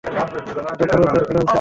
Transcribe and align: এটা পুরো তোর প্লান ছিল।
এটা 0.03 0.23
পুরো 0.29 0.41
তোর 0.49 0.57
প্লান 1.03 1.15
ছিল। 1.27 1.37